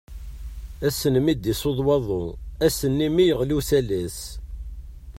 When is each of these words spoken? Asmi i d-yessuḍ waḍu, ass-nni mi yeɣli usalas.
Asmi 0.87 1.19
i 1.31 1.33
d-yessuḍ 1.35 1.79
waḍu, 1.87 2.23
ass-nni 2.65 3.07
mi 3.15 3.23
yeɣli 3.27 3.55
usalas. 3.59 4.19